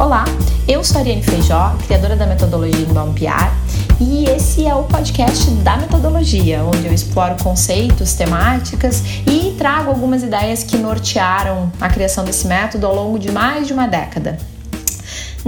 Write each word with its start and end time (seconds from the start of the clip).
Olá, 0.00 0.24
eu 0.68 0.84
sou 0.84 0.98
a 0.98 1.00
Ariane 1.00 1.24
Feijó, 1.24 1.74
criadora 1.84 2.14
da 2.14 2.24
metodologia 2.24 2.86
Inbound 2.86 3.18
PR, 3.18 3.50
e 4.00 4.26
esse 4.26 4.64
é 4.64 4.72
o 4.72 4.84
podcast 4.84 5.50
da 5.50 5.76
metodologia, 5.76 6.62
onde 6.62 6.86
eu 6.86 6.94
exploro 6.94 7.34
conceitos, 7.42 8.14
temáticas 8.14 9.02
e 9.26 9.56
trago 9.58 9.90
algumas 9.90 10.22
ideias 10.22 10.62
que 10.62 10.76
nortearam 10.76 11.72
a 11.80 11.88
criação 11.88 12.24
desse 12.24 12.46
método 12.46 12.86
ao 12.86 12.94
longo 12.94 13.18
de 13.18 13.32
mais 13.32 13.66
de 13.66 13.72
uma 13.72 13.88
década. 13.88 14.38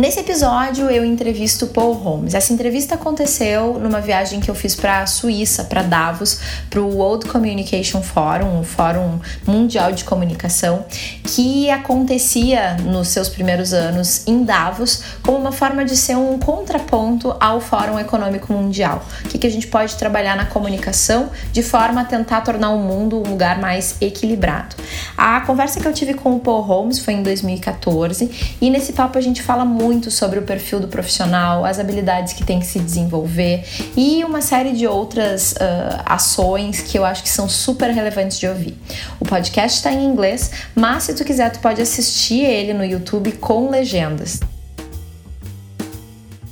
Nesse 0.01 0.21
episódio 0.21 0.89
eu 0.89 1.05
entrevisto 1.05 1.67
Paul 1.67 1.93
Holmes. 1.93 2.33
Essa 2.33 2.55
entrevista 2.55 2.95
aconteceu 2.95 3.79
numa 3.79 4.01
viagem 4.01 4.41
que 4.41 4.51
eu 4.51 4.55
fiz 4.55 4.75
para 4.75 5.03
a 5.03 5.07
Suíça, 5.07 5.65
para 5.65 5.83
Davos, 5.83 6.41
para 6.71 6.81
o 6.81 6.97
World 6.97 7.27
Communication 7.27 8.01
Forum, 8.01 8.61
o 8.61 8.65
Fórum 8.65 9.21
Mundial 9.47 9.93
de 9.93 10.05
Comunicação, 10.05 10.87
que 11.23 11.69
acontecia 11.69 12.79
nos 12.79 13.09
seus 13.09 13.29
primeiros 13.29 13.75
anos 13.75 14.27
em 14.27 14.43
Davos 14.43 15.03
como 15.23 15.37
uma 15.37 15.53
forma 15.53 15.85
de 15.85 15.95
ser 15.95 16.17
um 16.17 16.39
contraponto 16.39 17.37
ao 17.39 17.61
Fórum 17.61 17.99
Econômico 17.99 18.55
Mundial. 18.55 19.05
O 19.27 19.29
que, 19.29 19.37
que 19.37 19.47
a 19.47 19.51
gente 19.51 19.67
pode 19.67 19.97
trabalhar 19.97 20.35
na 20.35 20.47
comunicação 20.47 21.29
de 21.53 21.63
forma 21.63 22.01
a 22.01 22.05
tentar 22.07 22.41
tornar 22.41 22.71
o 22.71 22.79
mundo 22.79 23.19
um 23.19 23.33
lugar 23.33 23.61
mais 23.61 23.97
equilibrado. 24.01 24.77
A 25.15 25.43
conversa 25.43 25.79
que 25.79 25.87
eu 25.87 25.93
tive 25.93 26.15
com 26.15 26.37
o 26.37 26.41
Paul 26.41 26.63
Holmes 26.63 26.99
foi 27.01 27.13
em 27.13 27.23
2014 27.23 28.57
e 28.63 28.71
nesse 28.71 28.95
papo 28.95 29.19
a 29.19 29.21
gente 29.21 29.43
fala 29.43 29.63
muito 29.63 29.90
muito 29.91 30.09
sobre 30.09 30.39
o 30.39 30.43
perfil 30.43 30.79
do 30.79 30.87
profissional, 30.87 31.65
as 31.65 31.81
habilidades 31.81 32.33
que 32.33 32.45
tem 32.45 32.61
que 32.61 32.67
se 32.67 32.79
desenvolver 32.79 33.65
e 33.97 34.25
uma 34.25 34.41
série 34.41 34.73
de 34.73 34.87
outras 34.87 35.51
uh, 35.55 36.03
ações 36.07 36.81
que 36.81 36.97
eu 36.97 37.05
acho 37.05 37.25
que 37.25 37.29
são 37.29 37.49
super 37.49 37.91
relevantes 37.91 38.39
de 38.39 38.47
ouvir. 38.47 38.79
O 39.19 39.25
podcast 39.25 39.79
está 39.79 39.91
em 39.91 40.05
inglês, 40.05 40.53
mas 40.77 41.03
se 41.03 41.15
tu 41.15 41.25
quiser, 41.25 41.51
tu 41.51 41.59
pode 41.59 41.83
assistir 41.83 42.45
ele 42.45 42.73
no 42.73 42.85
YouTube 42.85 43.33
com 43.33 43.69
legendas. 43.69 44.39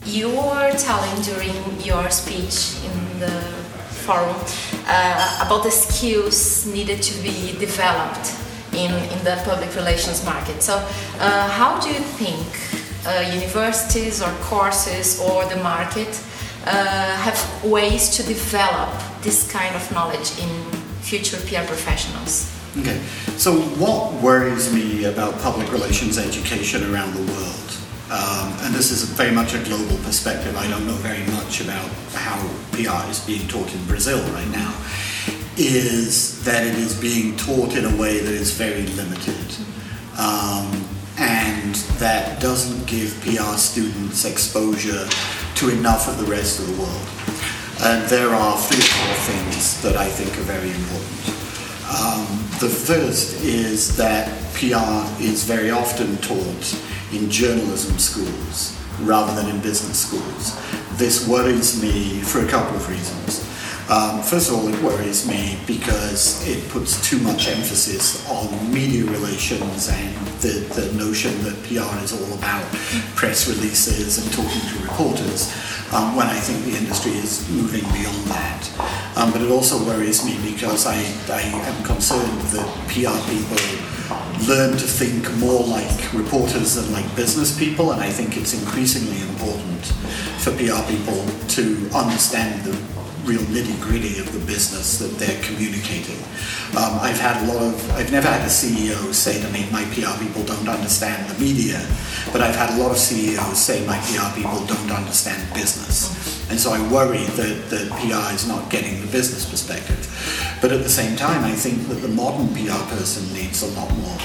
You 0.05 0.31
were 0.31 0.75
telling 0.77 1.23
during 1.23 1.55
your 1.87 2.11
speech 2.11 2.75
in 2.85 3.21
the 3.21 3.31
forum 4.05 4.35
uh, 4.89 5.43
about 5.43 5.63
the 5.63 5.71
skills 5.71 6.67
needed 6.67 7.01
to 7.03 7.15
be 7.23 7.57
developed 7.61 8.35
in, 8.73 8.91
in 8.91 9.23
the 9.23 9.41
public 9.45 9.73
relations 9.77 10.25
market. 10.25 10.61
So, 10.61 10.75
uh, 11.21 11.49
how 11.49 11.79
do 11.79 11.89
you 11.89 12.01
think 12.01 12.68
universities 13.35 14.23
or 14.23 14.31
courses 14.41 15.21
or 15.21 15.45
the 15.47 15.57
market 15.63 16.21
uh, 16.67 17.17
have 17.17 17.65
ways 17.65 18.11
to 18.17 18.23
develop 18.23 18.89
this 19.23 19.51
kind 19.51 19.75
of 19.75 19.93
knowledge 19.93 20.39
in 20.39 20.49
future 21.01 21.39
PR 21.49 21.67
professionals. 21.67 22.55
Okay, 22.79 23.01
so 23.37 23.61
what 23.81 24.13
worries 24.23 24.73
me 24.73 25.05
about 25.05 25.39
public 25.41 25.73
relations 25.73 26.19
education 26.19 26.85
around 26.93 27.15
the 27.15 27.33
world, 27.33 27.77
um, 28.11 28.53
and 28.61 28.75
this 28.75 28.91
is 28.91 29.05
very 29.05 29.33
much 29.33 29.55
a 29.55 29.63
global 29.65 29.97
perspective, 30.05 30.57
I 30.57 30.69
don't 30.69 30.87
know 30.87 30.95
very 30.95 31.25
much 31.33 31.61
about 31.61 31.89
how 32.13 32.37
PR 32.73 33.11
is 33.11 33.21
being 33.21 33.49
taught 33.49 33.73
in 33.75 33.85
Brazil 33.87 34.21
right 34.33 34.49
now, 34.49 34.75
is 35.57 36.45
that 36.45 36.67
it 36.67 36.75
is 36.75 36.99
being 37.01 37.37
taught 37.37 37.75
in 37.75 37.85
a 37.85 37.97
way 37.97 38.21
that 38.21 38.33
is 38.33 38.53
very 38.53 38.87
limited. 38.87 39.57
Um, 40.19 40.85
and 41.19 41.75
that 41.99 42.41
doesn't 42.41 42.87
give 42.87 43.21
PR 43.23 43.57
students 43.57 44.25
exposure 44.25 45.09
to 45.57 45.69
enough 45.71 46.09
of 46.09 46.19
the 46.19 46.31
rest 46.31 46.61
of 46.61 46.67
the 46.67 46.81
world. 46.81 47.09
And 47.83 48.09
there 48.09 48.31
are 48.31 48.57
three 48.57 48.79
or 48.79 48.83
four 48.83 49.15
things 49.35 49.83
that 49.83 49.97
I 49.97 50.09
think 50.09 50.37
are 50.39 50.43
very 50.43 50.71
important. 50.71 51.19
Um, 51.89 52.27
the 52.61 52.69
first 52.69 53.43
is 53.43 53.97
that 53.97 54.29
PR 54.55 55.23
is 55.23 55.45
very 55.45 55.71
often 55.71 56.17
taught 56.19 56.83
in 57.13 57.31
journalism 57.31 57.99
schools 57.99 58.77
rather 59.03 59.35
than 59.41 59.55
in 59.55 59.61
business 59.63 59.99
schools. 60.07 60.59
This 60.99 61.27
worries 61.29 61.81
me 61.81 62.21
for 62.21 62.45
a 62.45 62.49
couple 62.49 62.77
of 62.77 62.89
reasons. 62.89 63.48
Um, 63.91 64.21
first 64.21 64.51
of 64.51 64.57
all, 64.57 64.69
it 64.69 64.79
worries 64.83 65.27
me 65.27 65.59
because 65.67 66.47
it 66.47 66.69
puts 66.69 67.01
too 67.09 67.19
much 67.21 67.49
emphasis 67.49 68.29
on 68.29 68.71
media 68.71 69.05
relations 69.05 69.89
and 69.89 70.15
the, 70.43 70.61
the 70.77 70.93
notion 70.93 71.33
that 71.45 71.57
PR 71.65 71.97
is 72.05 72.13
all 72.13 72.37
about 72.37 72.65
press 73.17 73.49
releases 73.49 74.19
and 74.19 74.31
talking 74.35 74.61
to 74.61 74.83
reporters, 74.83 75.51
um, 75.95 76.15
when 76.15 76.27
I 76.27 76.39
think 76.39 76.67
the 76.67 76.77
industry 76.77 77.13
is 77.13 77.49
moving 77.49 77.81
beyond 77.97 78.25
that. 78.29 78.71
Um, 79.17 79.33
but 79.33 79.41
it 79.41 79.51
also 79.51 79.83
worries 79.87 80.23
me 80.23 80.37
because 80.53 80.87
I, 80.87 80.99
I 81.33 81.41
am 81.41 81.83
concerned 81.83 82.43
that 82.53 82.69
PR 82.93 83.17
people 83.33 83.57
learn 84.47 84.77
to 84.77 84.87
think 84.87 85.35
more 85.39 85.65
like 85.65 86.13
reporters 86.13 86.75
than 86.75 86.93
like 86.93 87.09
business 87.17 87.59
people, 87.59 87.93
and 87.93 88.03
I 88.03 88.11
think 88.11 88.37
it's 88.37 88.53
increasingly 88.53 89.23
important 89.23 89.87
for 90.45 90.53
PR 90.53 90.85
people 90.93 91.25
to 91.57 91.89
understand 91.97 92.65
the 92.65 92.77
real 93.29 93.45
nitty 93.53 93.79
gritty 93.83 94.19
of 94.19 94.33
the 94.33 94.41
business 94.47 94.99
that 94.99 95.13
they're 95.21 95.41
communicating. 95.43 96.17
Um, 96.73 96.97
I've 97.05 97.21
had 97.21 97.45
a 97.45 97.53
lot 97.53 97.63
of, 97.63 97.77
I've 97.93 98.11
never 98.11 98.27
had 98.27 98.41
a 98.41 98.51
CEO 98.51 99.13
say 99.13 99.39
to 99.39 99.49
me, 99.53 99.69
my 99.71 99.85
PR 99.93 100.17
people 100.17 100.43
don't 100.45 100.67
understand 100.67 101.29
the 101.29 101.39
media, 101.39 101.77
but 102.33 102.41
I've 102.41 102.57
had 102.57 102.71
a 102.73 102.83
lot 102.83 102.91
of 102.91 102.97
CEOs 102.97 103.59
say 103.61 103.85
my 103.87 103.99
PR 104.09 104.33
people 104.35 104.65
don't 104.65 104.91
understand 104.91 105.45
business. 105.53 106.09
And 106.49 106.59
so 106.59 106.73
I 106.73 106.81
worry 106.91 107.25
that, 107.37 107.69
that 107.69 107.91
PR 108.01 108.35
is 108.35 108.49
not 108.49 108.71
getting 108.71 108.99
the 109.03 109.13
business 109.13 109.45
perspective. 109.45 110.09
But 110.63 110.73
at 110.73 110.83
the 110.83 110.89
same 110.89 111.15
time, 111.15 111.45
I 111.45 111.53
think 111.53 111.87
that 111.89 112.01
the 112.01 112.09
modern 112.09 112.49
PR 112.55 112.81
person 112.97 113.31
needs 113.35 113.63
a 113.63 113.69
lot 113.79 113.93
more 113.99 114.19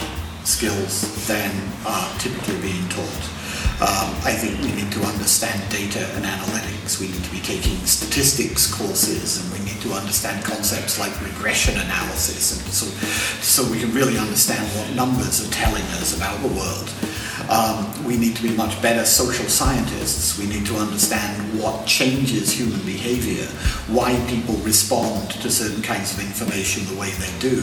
skills 0.45 1.27
than 1.27 1.51
are 1.85 2.07
typically 2.19 2.59
being 2.61 2.87
taught. 2.87 3.42
Um, 3.83 4.15
I 4.23 4.31
think 4.31 4.63
we 4.63 4.71
need 4.71 4.93
to 4.93 5.03
understand 5.03 5.59
data 5.69 6.07
and 6.15 6.23
analytics. 6.23 7.01
We 7.01 7.07
need 7.11 7.21
to 7.21 7.31
be 7.31 7.41
taking 7.41 7.75
statistics 7.83 8.73
courses, 8.73 9.43
and 9.43 9.51
we 9.51 9.59
need 9.65 9.81
to 9.81 9.91
understand 9.91 10.45
concepts 10.45 10.97
like 10.99 11.11
regression 11.21 11.75
analysis, 11.75 12.63
and 12.63 12.71
so, 12.71 12.87
so 13.43 13.69
we 13.69 13.81
can 13.81 13.93
really 13.93 14.17
understand 14.17 14.63
what 14.79 14.95
numbers 14.95 15.45
are 15.45 15.51
telling 15.51 15.83
us 15.99 16.15
about 16.15 16.39
the 16.39 16.47
world. 16.55 16.93
Um, 17.49 18.05
we 18.05 18.15
need 18.15 18.37
to 18.37 18.43
be 18.43 18.55
much 18.55 18.81
better 18.81 19.03
social 19.03 19.49
scientists. 19.49 20.39
We 20.39 20.47
need 20.47 20.65
to 20.67 20.77
understand 20.77 21.59
what 21.59 21.85
changes 21.85 22.53
human 22.53 22.79
behavior, 22.85 23.45
why 23.91 24.15
people 24.29 24.55
respond 24.63 25.31
to 25.43 25.51
certain 25.51 25.83
kinds 25.83 26.13
of 26.13 26.21
information 26.21 26.85
the 26.85 26.99
way 26.99 27.09
they 27.11 27.39
do, 27.39 27.59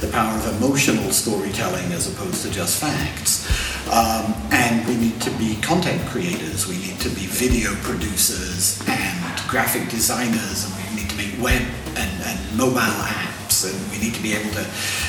the 0.00 0.08
power 0.12 0.32
of 0.32 0.62
emotional 0.62 1.10
storytelling 1.12 1.92
as 1.92 2.10
opposed 2.10 2.42
to 2.44 2.50
just 2.50 2.80
facts. 2.80 3.44
Um, 3.88 4.36
and 4.52 4.86
we 4.86 4.96
need 4.96 5.20
to 5.22 5.30
be 5.38 5.56
content 5.62 6.04
creators, 6.08 6.66
we 6.68 6.76
need 6.76 7.00
to 7.00 7.08
be 7.08 7.24
video 7.24 7.74
producers 7.80 8.82
and 8.86 9.48
graphic 9.48 9.88
designers, 9.88 10.66
and 10.68 10.74
we 10.76 11.00
need 11.00 11.10
to 11.10 11.16
make 11.16 11.32
web 11.40 11.62
and, 11.96 12.12
and 12.28 12.38
mobile 12.56 12.76
apps, 12.78 13.64
and 13.64 13.72
we 13.90 13.98
need 13.98 14.12
to 14.12 14.22
be 14.22 14.34
able 14.34 14.50
to 14.52 14.66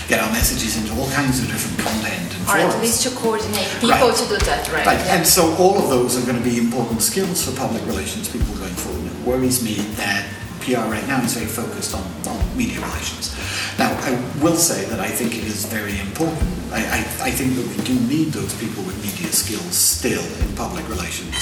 get 0.08 0.24
our 0.24 0.32
messages 0.32 0.78
into 0.80 0.96
all 0.96 1.12
kinds 1.12 1.44
of 1.44 1.48
different 1.52 1.78
content 1.80 2.32
and 2.36 2.44
or 2.48 2.56
forums. 2.56 2.76
at 2.76 2.82
least 2.82 3.04
to 3.04 3.12
coordinate 3.16 3.68
people 3.84 3.90
right. 3.90 4.16
to 4.16 4.28
do 4.30 4.38
that, 4.48 4.72
right? 4.72 4.86
Right, 4.86 5.06
yeah. 5.06 5.18
and 5.18 5.28
so 5.28 5.54
all 5.56 5.78
of 5.78 5.90
those 5.90 6.16
are 6.16 6.26
going 6.26 6.42
to 6.42 6.50
be 6.50 6.58
important 6.58 7.02
skills 7.02 7.44
for 7.44 7.52
public 7.60 7.86
relations 7.86 8.30
people 8.30 8.56
going 8.56 8.74
forward. 8.80 9.06
It 9.06 9.28
worries 9.28 9.62
me 9.62 9.76
that 10.00 10.26
PR 10.62 10.86
right 10.92 11.06
now 11.08 11.24
is 11.24 11.34
very 11.34 11.48
focused 11.48 11.96
on, 11.96 12.04
on 12.28 12.58
media 12.58 12.80
relations. 12.80 13.36
Now, 13.78 13.92
I 14.04 14.12
will 14.44 14.56
say 14.56 14.86
that 14.86 15.00
I 15.00 15.08
think 15.08 15.36
it 15.36 15.46
is 15.46 15.66
very 15.66 16.00
important. 16.00 16.50
I, 16.72 16.82
I, 16.82 17.30
I, 17.30 17.32
think 17.32 17.56
that 17.56 17.66
we 17.66 17.84
do 17.84 17.96
need 18.08 18.34
those 18.34 18.54
people 18.60 18.84
with 18.84 18.96
media 19.02 19.32
skills 19.32 19.76
still 19.76 20.24
in 20.42 20.56
public 20.56 20.88
relations. 20.90 21.34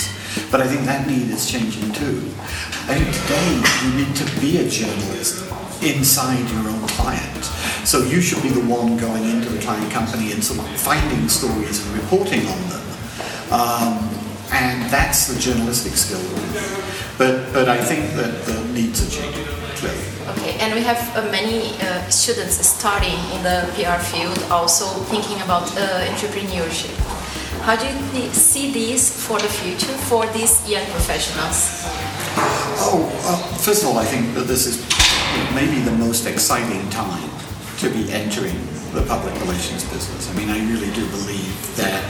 But 0.52 0.62
I 0.62 0.68
think 0.68 0.86
that 0.86 1.08
need 1.08 1.30
is 1.30 1.50
changing 1.50 1.92
too. 1.92 2.24
I 2.88 2.96
think 2.96 3.10
today 3.12 3.50
you 3.84 4.06
need 4.06 4.16
to 4.16 4.26
be 4.40 4.58
a 4.64 4.70
journalist 4.70 5.44
inside 5.84 6.48
your 6.52 6.70
own 6.70 6.88
client. 6.88 7.44
So 7.84 8.04
you 8.04 8.22
should 8.22 8.42
be 8.44 8.50
the 8.50 8.66
one 8.66 8.98
going 8.98 9.24
into 9.26 9.50
the 9.50 9.60
client 9.62 9.92
company 9.92 10.32
and 10.32 10.44
sort 10.44 10.60
of 10.60 10.80
finding 10.80 11.28
stories 11.28 11.86
and 11.86 11.96
reporting 11.98 12.46
on 12.48 12.62
them. 12.70 12.86
Um, 13.52 14.18
and 14.52 14.90
that's 14.90 15.28
the 15.28 15.40
journalistic 15.40 15.94
skill. 15.94 16.24
But, 17.18 17.52
but 17.52 17.68
I 17.68 17.78
think 17.78 18.14
that 18.14 18.46
the 18.46 18.64
needs 18.74 19.02
are 19.02 19.10
changing. 19.10 19.48
Okay, 20.38 20.58
and 20.60 20.74
we 20.76 20.82
have 20.82 21.00
uh, 21.16 21.24
many 21.32 21.74
uh, 21.82 22.08
students 22.10 22.56
starting 22.66 23.18
in 23.34 23.42
the 23.42 23.66
PR 23.74 23.98
field, 23.98 24.38
also 24.52 24.86
thinking 25.10 25.42
about 25.42 25.64
uh, 25.78 26.06
entrepreneurship. 26.14 26.94
How 27.64 27.76
do 27.76 27.88
you 27.88 28.30
see 28.34 28.72
this 28.72 29.26
for 29.26 29.40
the 29.40 29.48
future 29.48 29.98
for 30.10 30.26
these 30.28 30.62
young 30.70 30.86
professionals? 30.92 31.84
Oh, 32.86 33.10
uh, 33.26 33.58
first 33.58 33.84
of 33.84 33.90
all, 33.90 33.98
I 33.98 34.06
think 34.06 34.36
that 34.36 34.48
this 34.48 34.68
is 34.68 34.78
maybe 35.56 35.82
the 35.82 35.92
most 35.98 36.28
exciting 36.28 36.88
time 36.90 37.30
to 37.80 37.90
be 37.90 38.12
entering 38.12 38.56
the 38.94 39.02
public 39.08 39.34
relations 39.42 39.84
business. 39.86 40.30
I 40.30 40.34
mean, 40.38 40.50
I 40.50 40.60
really 40.70 40.94
do 40.94 41.06
believe 41.10 41.76
that 41.78 42.04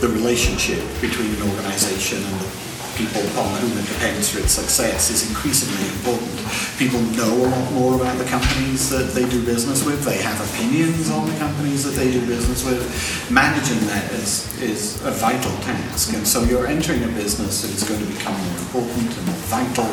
the 0.00 0.08
relationship 0.08 0.82
between 1.00 1.34
an 1.34 1.42
organization 1.50 2.18
and 2.18 2.40
the 2.40 2.71
people 2.96 3.22
upon 3.32 3.56
whom 3.60 3.78
it 3.78 3.86
depends 3.86 4.28
for 4.30 4.40
its 4.40 4.52
success 4.52 5.10
is 5.10 5.28
increasingly 5.28 5.88
important. 5.96 6.32
People 6.78 7.00
know 7.16 7.32
a 7.32 7.48
lot 7.48 7.72
more 7.72 7.94
about 7.96 8.18
the 8.18 8.24
companies 8.24 8.90
that 8.90 9.14
they 9.14 9.28
do 9.28 9.44
business 9.44 9.84
with. 9.84 10.04
They 10.04 10.20
have 10.20 10.36
opinions 10.52 11.10
on 11.10 11.28
the 11.28 11.36
companies 11.38 11.84
that 11.84 11.96
they 11.98 12.10
do 12.10 12.20
business 12.26 12.64
with. 12.64 12.82
Managing 13.30 13.80
that 13.88 14.10
is, 14.12 14.48
is 14.60 15.00
a 15.04 15.10
vital 15.10 15.52
task. 15.62 16.12
And 16.14 16.26
so 16.26 16.42
you're 16.44 16.66
entering 16.66 17.04
a 17.04 17.12
business 17.16 17.62
that 17.62 17.70
is 17.70 17.84
going 17.84 18.00
to 18.00 18.06
become 18.06 18.36
more 18.36 18.58
important 18.58 19.16
and 19.16 19.26
more 19.26 19.42
vital, 19.48 19.88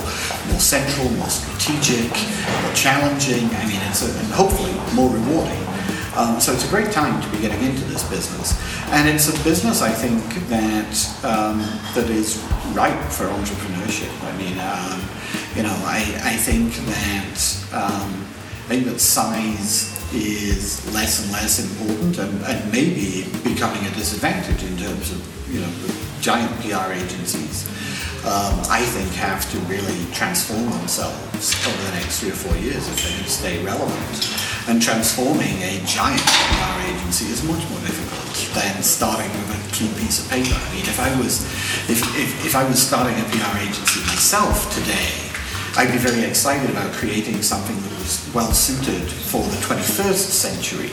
more 0.51 0.59
central, 0.59 1.09
more 1.15 1.29
strategic, 1.29 2.11
more 2.63 2.73
challenging. 2.73 3.47
I 3.55 3.65
mean, 3.67 3.81
it's 3.87 4.03
a, 4.03 4.11
and 4.19 4.33
hopefully 4.33 4.73
more 4.95 5.09
rewarding. 5.09 5.68
Um, 6.15 6.39
so 6.39 6.53
it's 6.53 6.65
a 6.65 6.69
great 6.69 6.91
time 6.91 7.21
to 7.21 7.29
be 7.29 7.39
getting 7.39 7.61
into 7.63 7.83
this 7.85 8.07
business, 8.09 8.57
and 8.89 9.07
it's 9.07 9.29
a 9.29 9.43
business 9.43 9.81
I 9.81 9.91
think 9.91 10.23
that 10.49 10.93
um, 11.23 11.59
that 11.93 12.09
is 12.09 12.37
ripe 12.73 12.99
for 13.11 13.25
entrepreneurship. 13.25 14.11
I 14.23 14.35
mean, 14.37 14.57
um, 14.59 15.01
you 15.55 15.63
know, 15.63 15.75
I, 15.85 15.99
I 16.23 16.35
think 16.35 16.73
that 16.87 17.39
um, 17.73 18.25
I 18.65 18.73
think 18.73 18.85
that 18.85 18.99
size 18.99 19.95
is 20.13 20.91
less 20.93 21.23
and 21.23 21.31
less 21.31 21.59
important, 21.59 22.17
and, 22.17 22.43
and 22.43 22.71
maybe 22.71 23.25
becoming 23.43 23.85
a 23.85 23.91
disadvantage 23.91 24.63
in 24.63 24.77
terms 24.77 25.11
of 25.11 25.19
you 25.53 25.61
know 25.61 25.71
giant 26.21 26.51
PR 26.61 26.91
agencies. 26.91 27.67
Um, 28.25 28.59
I 28.67 28.81
think 28.81 29.13
have 29.13 29.49
to 29.51 29.57
really 29.71 30.05
transform 30.11 30.69
themselves 30.71 31.55
over 31.65 31.83
the 31.83 31.91
next 31.91 32.19
three 32.19 32.31
or 32.31 32.33
four 32.33 32.55
years 32.57 32.87
if 32.89 33.01
they're 33.01 33.11
going 33.13 33.23
to 33.23 33.29
stay 33.29 33.63
relevant. 33.63 34.48
And 34.67 34.81
transforming 34.81 35.61
a 35.63 35.81
giant 35.85 36.21
PR 36.21 36.81
agency 36.91 37.31
is 37.31 37.43
much 37.43 37.63
more 37.69 37.79
difficult 37.81 38.19
than 38.53 38.83
starting 38.83 39.31
with 39.31 39.55
a 39.55 39.75
clean 39.75 39.93
piece 39.95 40.23
of 40.23 40.29
paper. 40.29 40.53
I 40.53 40.73
mean, 40.73 40.85
if 40.85 40.99
I 40.99 41.09
was, 41.17 41.45
if, 41.89 42.01
if, 42.17 42.45
if 42.45 42.55
I 42.55 42.67
was 42.67 42.81
starting 42.81 43.17
a 43.19 43.23
PR 43.29 43.57
agency 43.57 44.01
myself 44.01 44.73
today, 44.73 45.29
I'd 45.77 45.91
be 45.91 45.97
very 45.97 46.23
excited 46.25 46.69
about 46.69 46.91
creating 46.93 47.41
something 47.41 47.75
that 47.75 47.91
was 47.99 48.29
well 48.33 48.51
suited 48.51 49.09
for 49.09 49.41
the 49.41 49.57
21st 49.63 50.29
century 50.33 50.91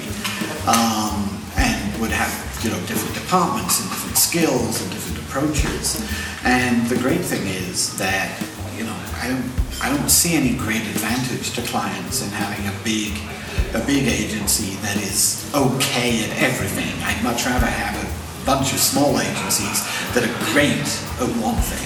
um, 0.69 1.27
and 1.57 2.01
would 2.01 2.11
have 2.11 2.31
you 2.63 2.71
know 2.71 2.79
different 2.87 3.15
departments 3.15 3.81
and 3.81 3.89
different 3.91 4.17
skills 4.17 4.83
and 4.83 4.91
different 4.93 5.19
approaches. 5.27 6.03
And 6.45 6.87
the 6.89 6.97
great 6.97 7.21
thing 7.21 7.47
is 7.47 7.97
that 7.99 8.31
you 8.77 8.85
know 8.85 8.97
I 9.23 9.29
don't 9.29 9.51
I 9.83 9.95
don't 9.95 10.09
see 10.09 10.37
any 10.37 10.57
great 10.57 10.83
advantage 10.83 11.55
to 11.55 11.63
clients 11.63 12.23
in 12.23 12.31
having 12.31 12.67
a 12.69 12.75
big 12.85 13.13
a 13.77 13.85
big 13.85 14.09
agency 14.09 14.73
that 14.81 14.97
is 14.97 15.45
okay 15.53 16.25
at 16.25 16.33
everything. 16.41 16.89
I'd 17.05 17.21
much 17.23 17.45
rather 17.45 17.69
have 17.69 17.93
a 18.01 18.09
bunch 18.49 18.73
of 18.73 18.81
small 18.81 19.21
agencies 19.21 19.85
that 20.17 20.25
are 20.25 20.37
great 20.49 20.89
at 21.21 21.29
one 21.45 21.61
thing. 21.61 21.85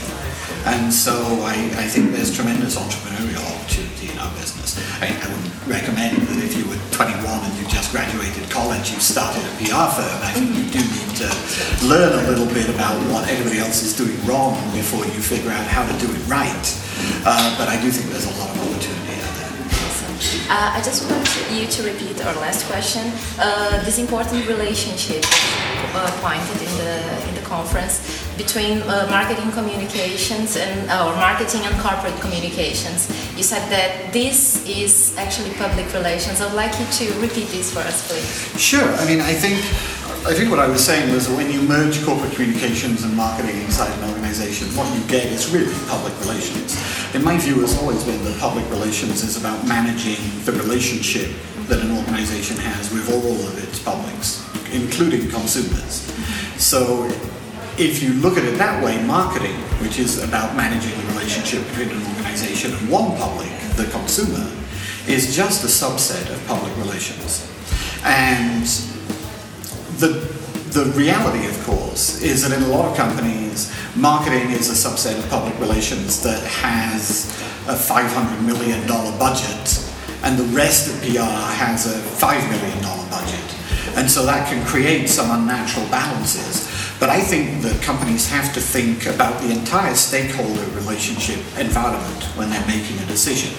And 0.71 0.93
so 0.93 1.17
I, 1.43 1.57
I 1.83 1.91
think 1.91 2.13
there's 2.13 2.31
tremendous 2.31 2.79
entrepreneurial 2.79 3.43
opportunity 3.43 4.13
in 4.13 4.19
our 4.23 4.31
business. 4.39 4.79
I, 5.03 5.11
I 5.11 5.27
wouldn't 5.35 5.51
recommend 5.67 6.23
that 6.31 6.39
if 6.39 6.55
you 6.55 6.63
were 6.71 6.79
21 6.95 7.27
and 7.27 7.55
you 7.59 7.67
just 7.67 7.91
graduated 7.91 8.47
college, 8.51 8.95
you 8.95 9.01
started 9.03 9.43
a 9.43 9.53
PR 9.59 9.91
firm. 9.91 10.19
I 10.23 10.31
think 10.31 10.55
you 10.55 10.71
do 10.71 10.79
need 10.79 11.11
to 11.27 11.29
learn 11.91 12.13
a 12.13 12.25
little 12.31 12.47
bit 12.55 12.71
about 12.71 12.95
what 13.11 13.27
everybody 13.27 13.59
else 13.59 13.83
is 13.83 13.97
doing 13.97 14.15
wrong 14.23 14.55
before 14.77 15.03
you 15.11 15.19
figure 15.19 15.51
out 15.51 15.67
how 15.67 15.83
to 15.83 15.95
do 15.99 16.07
it 16.07 16.23
right. 16.31 16.67
Uh, 17.27 17.57
but 17.59 17.67
I 17.67 17.81
do 17.83 17.91
think 17.91 18.13
there's 18.13 18.31
a 18.31 18.37
lot 18.39 18.50
Uh, 20.51 20.75
I 20.75 20.83
just 20.83 21.09
want 21.09 21.23
you 21.55 21.65
to 21.69 21.83
repeat 21.85 22.27
our 22.27 22.35
last 22.43 22.67
question. 22.67 23.13
Uh, 23.39 23.85
this 23.85 24.01
important 24.01 24.49
relationship 24.49 25.23
uh, 25.95 26.11
pointed 26.19 26.59
in 26.59 26.75
the 26.83 26.95
in 27.29 27.35
the 27.39 27.47
conference 27.47 28.03
between 28.37 28.83
uh, 28.83 29.07
marketing 29.09 29.53
communications 29.53 30.57
and 30.57 30.91
or 30.91 31.15
marketing 31.23 31.63
and 31.63 31.75
corporate 31.79 32.19
communications. 32.21 33.07
You 33.37 33.45
said 33.45 33.63
that 33.71 34.13
this 34.13 34.67
is 34.67 35.15
actually 35.17 35.55
public 35.55 35.87
relations. 35.95 36.41
I'd 36.41 36.55
like 36.55 36.75
you 36.81 36.87
to 36.99 37.05
repeat 37.21 37.47
this 37.55 37.73
for 37.73 37.87
us, 37.87 38.03
please. 38.11 38.27
Sure. 38.59 38.91
I 38.99 39.07
mean, 39.07 39.21
I 39.21 39.35
think 39.35 39.63
I 40.27 40.35
think 40.35 40.51
what 40.51 40.59
I 40.59 40.69
was 40.69 40.85
saying 40.85 41.15
was 41.15 41.29
that 41.29 41.37
when 41.37 41.51
you 41.51 41.63
merge 41.63 42.05
corporate 42.05 42.33
communications 42.33 43.05
and 43.05 43.17
marketing 43.17 43.57
inside 43.63 43.91
an 44.01 44.11
organization, 44.11 44.69
what 44.77 44.87
you 44.95 45.03
get 45.09 45.25
is 45.25 45.51
really 45.51 45.73
public 45.89 46.13
relations. 46.21 46.77
In 47.15 47.25
my 47.25 47.39
view, 47.39 47.59
has 47.61 47.79
always 47.79 48.05
been 48.05 48.23
that 48.25 48.39
public 48.39 48.69
relations 48.69 49.25
is 49.25 49.39
about 49.39 49.67
managing 49.67 50.21
the 50.45 50.53
relationship 50.53 51.31
that 51.69 51.81
an 51.81 51.97
organization 51.97 52.59
has 52.59 52.93
with 52.93 53.09
all 53.11 53.33
of 53.33 53.65
its 53.65 53.83
publics, 53.83 54.45
including 54.75 55.31
consumers. 55.31 56.05
So 56.61 57.07
if 57.79 58.03
you 58.03 58.13
look 58.21 58.37
at 58.37 58.45
it 58.45 58.59
that 58.59 58.85
way, 58.85 59.03
marketing, 59.07 59.57
which 59.81 59.99
is 59.99 60.23
about 60.23 60.55
managing 60.55 61.01
the 61.01 61.07
relationship 61.15 61.67
between 61.69 61.97
an 61.97 62.07
organization 62.07 62.75
and 62.75 62.91
one 62.91 63.17
public, 63.17 63.49
the 63.77 63.89
consumer, 63.91 64.53
is 65.09 65.35
just 65.35 65.65
a 65.65 65.67
subset 65.67 66.31
of 66.31 66.47
public 66.47 66.77
relations. 66.77 67.51
And 68.05 68.69
the, 70.01 70.09
the 70.73 70.87
reality, 70.97 71.47
of 71.47 71.63
course, 71.65 72.23
is 72.23 72.49
that 72.49 72.57
in 72.57 72.65
a 72.65 72.69
lot 72.69 72.91
of 72.91 72.97
companies, 72.97 73.73
marketing 73.95 74.51
is 74.51 74.71
a 74.71 74.89
subset 74.89 75.19
of 75.19 75.29
public 75.29 75.59
relations 75.61 76.23
that 76.23 76.43
has 76.45 77.27
a 77.69 77.75
$500 77.75 78.45
million 78.45 78.87
budget, 79.19 79.87
and 80.23 80.39
the 80.39 80.49
rest 80.57 80.89
of 80.89 81.01
PR 81.03 81.53
has 81.61 81.87
a 81.87 82.01
$5 82.01 82.51
million 82.51 82.81
budget. 83.11 83.60
And 83.97 84.11
so 84.11 84.25
that 84.27 84.49
can 84.49 84.65
create 84.67 85.09
some 85.09 85.31
unnatural 85.31 85.87
balances. 85.89 86.69
But 87.01 87.09
I 87.09 87.21
think 87.21 87.63
that 87.63 87.81
companies 87.81 88.29
have 88.29 88.53
to 88.53 88.61
think 88.61 89.07
about 89.07 89.41
the 89.41 89.51
entire 89.51 89.95
stakeholder 89.95 90.65
relationship 90.77 91.39
environment 91.59 92.25
when 92.37 92.51
they're 92.51 92.67
making 92.67 92.99
a 92.99 93.07
decision. 93.07 93.57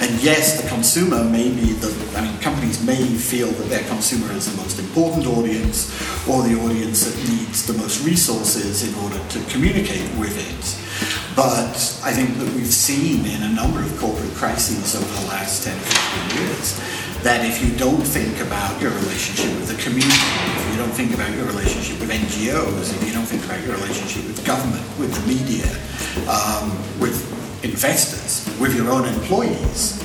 And 0.00 0.22
yes, 0.22 0.60
the 0.60 0.68
consumer 0.68 1.24
may 1.24 1.48
be 1.48 1.72
the, 1.72 1.88
I 2.18 2.20
mean, 2.20 2.38
companies 2.40 2.84
may 2.84 3.02
feel 3.16 3.48
that 3.48 3.68
their 3.70 3.82
consumer 3.88 4.30
is 4.32 4.50
the 4.50 4.60
most 4.60 4.78
important 4.78 5.26
audience 5.26 5.88
or 6.28 6.42
the 6.42 6.60
audience 6.60 7.04
that 7.04 7.16
needs 7.30 7.66
the 7.66 7.72
most 7.72 8.04
resources 8.04 8.86
in 8.86 8.94
order 9.02 9.18
to 9.30 9.40
communicate 9.50 10.04
with 10.18 10.36
it. 10.36 10.62
But 11.34 11.72
I 12.04 12.12
think 12.12 12.36
that 12.36 12.52
we've 12.54 12.66
seen 12.66 13.24
in 13.24 13.42
a 13.42 13.54
number 13.54 13.80
of 13.80 13.96
corporate 13.98 14.34
crises 14.34 14.94
over 14.94 15.20
the 15.20 15.28
last 15.28 15.64
10 15.64 15.74
or 15.74 15.80
15 15.80 16.44
years 16.44 17.02
that 17.22 17.44
if 17.44 17.62
you 17.62 17.76
don't 17.76 18.02
think 18.02 18.40
about 18.40 18.80
your 18.80 18.90
relationship 18.90 19.54
with 19.54 19.68
the 19.68 19.80
community, 19.82 20.10
if 20.10 20.72
you 20.72 20.78
don't 20.78 20.90
think 20.90 21.14
about 21.14 21.30
your 21.34 21.46
relationship 21.46 22.00
with 22.00 22.10
NGOs, 22.10 22.94
if 22.94 23.06
you 23.06 23.12
don't 23.12 23.24
think 23.24 23.44
about 23.44 23.62
your 23.64 23.74
relationship 23.76 24.26
with 24.26 24.44
government, 24.44 24.82
with 24.98 25.14
the 25.14 25.24
media, 25.26 25.70
um, 26.28 26.70
with 26.98 27.22
investors, 27.64 28.46
with 28.58 28.74
your 28.74 28.90
own 28.90 29.06
employees, 29.06 30.02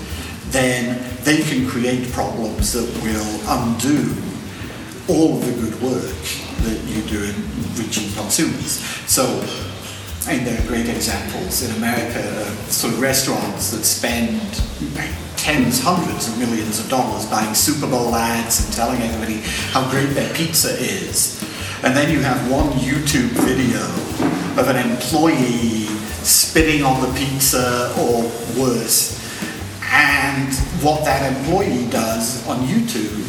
then 0.52 1.02
they 1.24 1.42
can 1.42 1.68
create 1.68 2.12
problems 2.12 2.74
that 2.74 2.86
will 3.02 3.40
undo 3.58 4.14
all 5.10 5.38
of 5.38 5.46
the 5.46 5.54
good 5.62 5.82
work 5.82 6.22
that 6.64 6.80
you 6.86 7.02
do 7.04 7.24
in 7.24 7.36
reaching 7.76 8.12
consumers. 8.14 8.80
So, 9.10 9.26
mean, 10.28 10.44
there 10.44 10.62
are 10.62 10.68
great 10.68 10.90
examples 10.90 11.64
in 11.64 11.76
America, 11.78 12.46
sort 12.70 12.94
of 12.94 13.02
restaurants 13.02 13.72
that 13.72 13.84
spend 13.84 14.42
tens, 15.48 15.80
hundreds 15.82 16.28
of 16.28 16.38
millions 16.38 16.78
of 16.78 16.90
dollars 16.90 17.26
buying 17.28 17.56
Super 17.56 17.88
Bowl 17.88 18.14
ads 18.14 18.66
and 18.66 18.74
telling 18.74 19.02
everybody 19.02 19.40
how 19.72 19.90
great 19.90 20.08
their 20.08 20.28
pizza 20.34 20.76
is. 20.78 21.42
And 21.84 21.96
then 21.96 22.12
you 22.12 22.20
have 22.20 22.52
one 22.52 22.68
YouTube 22.72 23.32
video 23.48 23.80
of 24.62 24.68
an 24.68 24.76
employee 24.76 25.88
spitting 26.22 26.84
on 26.84 27.00
the 27.00 27.08
pizza 27.18 27.96
or 27.98 28.24
worse. 28.60 29.16
And 29.90 30.54
what 30.84 31.06
that 31.06 31.24
employee 31.32 31.90
does 31.90 32.46
on 32.50 32.68
YouTube 32.68 33.24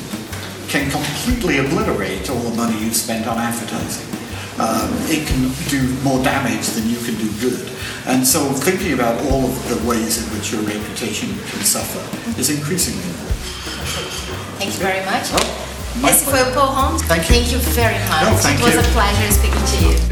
can 0.69 0.91
completely 0.91 1.59
obliterate 1.59 2.29
all 2.31 2.41
the 2.41 2.57
money 2.57 2.77
you've 2.81 2.97
spent 2.97 3.29
on 3.29 3.39
advertising 3.39 4.09
um, 4.59 4.91
it 5.09 5.27
can 5.27 5.51
do 5.69 5.87
more 6.03 6.23
damage 6.23 6.67
than 6.75 6.89
you 6.89 6.99
can 6.99 7.15
do 7.17 7.31
good. 7.41 7.71
And 8.07 8.27
so 8.27 8.53
thinking 8.53 8.93
about 8.95 9.21
all 9.31 9.45
of 9.45 9.55
the 9.69 9.77
ways 9.89 10.19
in 10.23 10.27
which 10.37 10.53
your 10.53 10.63
reputation 10.63 11.29
can 11.51 11.63
suffer 11.65 12.03
is 12.39 12.51
increasingly 12.51 13.05
important. 13.05 13.37
Thank 14.59 14.75
you 14.75 14.81
very 14.81 15.05
much. 15.05 15.31
Well, 15.33 16.11
Esse 16.11 16.25
foi 16.25 16.41
o 16.43 16.53
Paul 16.53 16.75
Holmes. 16.75 17.03
Thank 17.03 17.29
you. 17.29 17.35
Thank 17.35 17.53
you 17.53 17.59
very 17.75 17.99
much. 18.09 18.23
No, 18.23 18.37
thank 18.37 18.61
it 18.61 18.65
was 18.65 18.75
you. 18.75 18.81
a 18.81 18.85
pleasure 18.93 19.33
speaking 19.33 19.65
to 19.67 19.89
you. 19.89 20.09